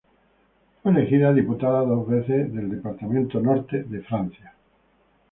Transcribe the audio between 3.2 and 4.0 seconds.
Norte